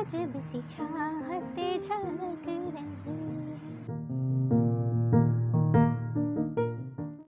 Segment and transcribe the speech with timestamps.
[0.00, 0.60] देखा अजब सी
[1.78, 2.59] झलक